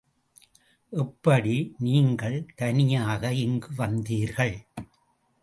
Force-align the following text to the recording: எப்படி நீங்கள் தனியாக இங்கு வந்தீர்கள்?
எப்படி 0.93 1.53
நீங்கள் 1.79 2.37
தனியாக 2.55 3.33
இங்கு 3.33 3.69
வந்தீர்கள்? 3.77 4.55